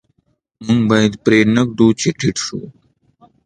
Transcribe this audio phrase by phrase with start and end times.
[0.65, 2.59] موږ باید پرې نه ږدو چې ټیټ شو.